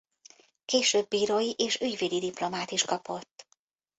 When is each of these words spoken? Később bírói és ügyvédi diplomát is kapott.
Később 0.65 1.07
bírói 1.07 1.51
és 1.51 1.81
ügyvédi 1.81 2.19
diplomát 2.19 2.71
is 2.71 2.83
kapott. 2.85 3.47